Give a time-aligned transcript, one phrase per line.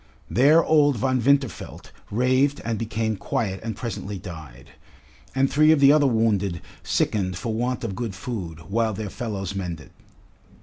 [0.31, 4.71] There old Von Winterfeld raved and became quiet and presently died,
[5.35, 9.53] and three of the other wounded sickened for want of good food, while their fellows
[9.53, 9.91] mended.